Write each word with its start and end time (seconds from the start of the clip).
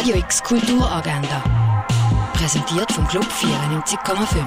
Radio 0.00 0.16
X 0.16 0.42
Kulturagenda. 0.42 1.44
Präsentiert 2.32 2.90
vom 2.90 3.06
Club 3.06 3.26
94,5. 3.26 4.46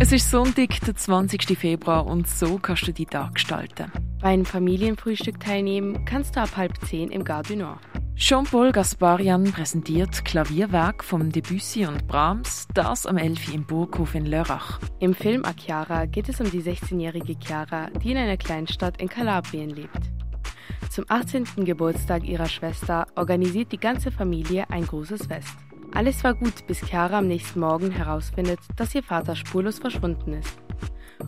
Es 0.00 0.12
ist 0.12 0.30
Sonntag, 0.30 0.80
der 0.80 0.96
20. 0.96 1.58
Februar 1.58 2.06
und 2.06 2.26
so 2.26 2.58
kannst 2.58 2.88
du 2.88 2.92
die 2.94 3.04
Tag 3.04 3.34
gestalten. 3.34 3.92
Bei 4.22 4.28
einem 4.28 4.46
Familienfrühstück 4.46 5.40
teilnehmen 5.40 6.06
kannst 6.06 6.36
du 6.36 6.40
ab 6.40 6.56
halb 6.56 6.72
zehn 6.86 7.10
im 7.10 7.22
Gare 7.22 7.42
du 7.42 7.56
Nord. 7.56 7.80
Jean-Paul 8.16 8.72
Gasparian 8.72 9.52
präsentiert 9.52 10.24
Klavierwerk 10.24 11.04
von 11.04 11.28
Debussy 11.28 11.84
und 11.84 12.08
Brahms, 12.08 12.66
das 12.72 13.04
am 13.04 13.18
11. 13.18 13.52
im 13.52 13.66
Burghof 13.66 14.14
in 14.14 14.24
Lörrach. 14.24 14.80
Im 15.00 15.14
Film 15.14 15.44
A 15.44 15.52
Chiara 15.52 16.06
geht 16.06 16.30
es 16.30 16.40
um 16.40 16.50
die 16.50 16.62
16-jährige 16.62 17.36
Chiara, 17.38 17.90
die 18.02 18.12
in 18.12 18.16
einer 18.16 18.38
Kleinstadt 18.38 19.02
in 19.02 19.10
Kalabrien 19.10 19.68
lebt. 19.68 20.17
Zum 20.90 21.04
18. 21.08 21.64
Geburtstag 21.64 22.24
ihrer 22.24 22.48
Schwester 22.48 23.06
organisiert 23.14 23.72
die 23.72 23.80
ganze 23.80 24.10
Familie 24.10 24.68
ein 24.70 24.86
großes 24.86 25.26
Fest. 25.26 25.54
Alles 25.94 26.22
war 26.24 26.34
gut, 26.34 26.66
bis 26.66 26.80
Chiara 26.80 27.18
am 27.18 27.28
nächsten 27.28 27.60
Morgen 27.60 27.90
herausfindet, 27.90 28.60
dass 28.76 28.94
ihr 28.94 29.02
Vater 29.02 29.36
spurlos 29.36 29.78
verschwunden 29.78 30.34
ist. 30.34 30.58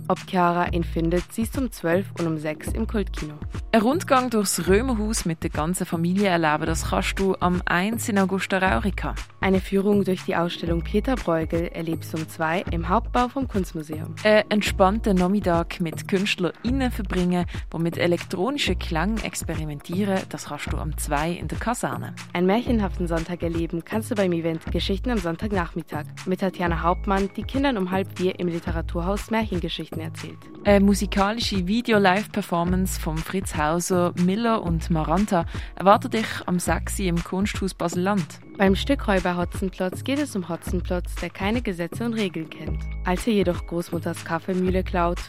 Ob 0.08 0.18
Chiara 0.28 0.68
ihn 0.68 0.84
findet, 0.84 1.32
siehst 1.32 1.56
du 1.56 1.62
um 1.62 1.70
12 1.70 2.06
und 2.18 2.26
um 2.26 2.38
6 2.38 2.68
im 2.72 2.86
Kultkino. 2.86 3.34
Ein 3.72 3.80
Rundgang 3.82 4.30
durchs 4.30 4.66
Römerhaus 4.68 5.24
mit 5.24 5.42
der 5.42 5.50
ganzen 5.50 5.86
Familie 5.86 6.28
erleben, 6.28 6.66
das 6.66 6.90
kannst 6.90 7.18
du 7.18 7.36
am 7.40 7.62
1 7.64 8.08
in 8.08 8.18
Augusta 8.18 8.58
Raurica. 8.58 9.14
Eine 9.42 9.62
Führung 9.62 10.04
durch 10.04 10.22
die 10.24 10.36
Ausstellung 10.36 10.82
Peter 10.82 11.16
Bruegel 11.16 11.68
erlebst 11.68 12.14
um 12.14 12.28
2 12.28 12.64
im 12.72 12.90
Hauptbau 12.90 13.28
vom 13.28 13.48
Kunstmuseum. 13.48 14.14
Ein 14.22 14.44
entspannter 14.50 15.14
Nachmittag 15.14 15.80
mit 15.80 16.06
KünstlerInnen 16.08 16.90
verbringen, 16.90 17.46
die 17.72 17.78
mit 17.78 17.96
elektronischen 17.96 18.78
Klang 18.78 19.16
experimentieren, 19.22 20.18
das 20.28 20.44
kannst 20.46 20.70
du 20.70 20.76
am 20.76 20.94
2 20.94 21.30
in 21.30 21.48
der 21.48 21.58
Kaserne. 21.58 22.14
Einen 22.34 22.48
märchenhaften 22.48 23.08
Sonntag 23.08 23.42
erleben 23.42 23.82
kannst 23.82 24.10
du 24.10 24.14
beim 24.14 24.32
Event 24.32 24.66
Geschichten 24.70 25.10
am 25.10 25.16
Sonntagnachmittag 25.16 26.04
mit 26.26 26.40
Tatjana 26.40 26.82
Hauptmann, 26.82 27.30
die 27.34 27.44
Kindern 27.44 27.78
um 27.78 27.90
halb 27.90 28.18
vier 28.18 28.38
im 28.38 28.48
Literaturhaus 28.48 29.30
Märchengeschichten 29.30 30.02
erzählt. 30.02 30.38
Eine 30.64 30.84
musikalische 30.84 31.66
Video-Live-Performance 31.66 33.00
von 33.00 33.16
Fritz 33.16 33.56
Hauser, 33.56 34.12
Miller 34.22 34.62
und 34.62 34.90
Maranta 34.90 35.46
erwartet 35.76 36.12
dich 36.12 36.26
am 36.44 36.58
6. 36.58 36.98
im 36.98 37.24
Kunsthaus 37.24 37.72
Basel-Land. 37.72 38.40
Beim 38.58 38.76
Stück 38.76 39.08
Räuber 39.30 39.42
Hotzenplotz 39.42 40.02
geht 40.02 40.18
es 40.18 40.34
um 40.34 40.48
Hotzenplotz, 40.48 41.14
der 41.16 41.30
keine 41.30 41.62
Gesetze 41.62 42.04
und 42.04 42.14
Regeln 42.14 42.50
kennt. 42.50 42.82
Als 43.04 43.28
er 43.28 43.32
jedoch 43.32 43.64
Großmutters 43.66 44.24
Kaffeemühle 44.24 44.82
klaut, 44.82 45.20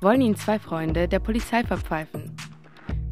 wollen 0.00 0.22
ihn 0.22 0.36
zwei 0.36 0.58
Freunde 0.58 1.06
der 1.06 1.18
Polizei 1.18 1.62
verpfeifen. 1.62 2.34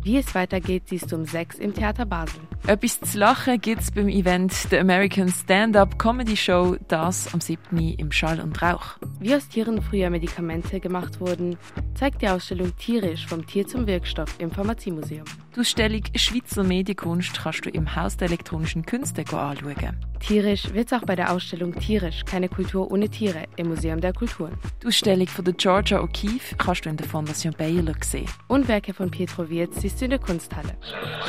Wie 0.03 0.17
es 0.17 0.35
weitergeht, 0.35 0.85
siehst 0.87 1.13
du 1.13 1.17
um 1.17 1.27
6 1.27 1.59
im 1.59 1.75
Theater 1.75 2.07
Basel. 2.07 2.41
Etwas 2.67 3.01
zu 3.03 3.19
lachen 3.19 3.61
gibt's 3.61 3.91
beim 3.91 4.09
Event 4.09 4.55
The 4.55 4.79
American 4.79 5.29
Stand-Up 5.29 5.99
Comedy 5.99 6.39
Show, 6.39 6.77
das 6.89 7.35
am 7.35 7.43
7. 7.43 7.77
im 7.77 8.11
Schall 8.11 8.41
und 8.41 8.63
Rauch. 8.63 8.97
Wie 9.19 9.35
aus 9.35 9.47
Tieren 9.49 9.83
früher 9.83 10.09
Medikamente 10.09 10.81
gemacht 10.81 11.21
wurden, 11.21 11.59
zeigt 12.01 12.23
die 12.23 12.29
Ausstellung 12.29 12.75
Tierisch 12.79 13.27
vom 13.27 13.47
Tier 13.47 13.67
zum 13.67 13.87
Wirkstoff 13.87 14.35
im 14.39 14.51
Pharmaziemuseum. 14.51 15.27
Die 15.55 15.61
Ausstellung 15.61 16.01
Schweizer 16.15 16.65
Medienkunst 16.65 17.39
kannst 17.39 17.67
du 17.67 17.69
im 17.69 17.95
Haus 17.95 18.17
der 18.17 18.29
elektronischen 18.29 18.87
Künste 18.87 19.21
anschauen. 19.21 19.99
Tierisch 20.19 20.73
wird's 20.73 20.95
auch 20.95 21.03
bei 21.03 21.15
der 21.15 21.31
Ausstellung 21.31 21.79
Tierisch, 21.79 22.25
keine 22.25 22.49
Kultur 22.49 22.91
ohne 22.91 23.11
Tiere 23.11 23.45
im 23.57 23.69
Museum 23.69 24.01
der 24.01 24.15
Kulturen. 24.15 24.57
Die 24.83 24.87
Ausstellung 24.87 25.27
von 25.27 25.45
der 25.45 25.53
Georgia 25.53 26.01
O'Keeffe 26.01 26.57
kannst 26.57 26.87
du 26.87 26.89
in 26.89 26.97
der 26.97 27.07
Fondation 27.07 27.53
Baylor 27.53 27.95
sehen. 28.01 28.31
Und 28.49 28.67
Werke 28.67 28.95
von 28.95 29.11
Pietro 29.11 29.51
Wirz 29.51 29.83
siehst 29.83 30.01
du 30.01 30.07
in 30.07 30.13
der 30.13 30.21
Kunsthalle. 30.21 30.79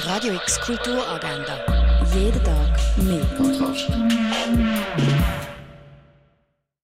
Radio 0.05 0.35
X 0.35 0.57
Kulturagenda. 0.61 2.05
Jeden 2.15 2.43
Tag 2.45 2.79
mehr. 3.03 3.40